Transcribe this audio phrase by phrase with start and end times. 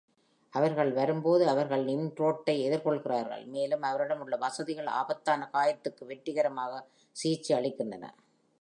[0.53, 6.83] அவர்கள் வரும்போது, அவர்கள் நிம்ரோட்டை எதிர்கொள்கிறார்கள், மேலும் அவரிடம் உள்ள வசதிகள் ஆபத்தான காயத்திற்கு வெற்றிகரமாக
[7.23, 8.05] சிகிச்சையளிக்கின்றன.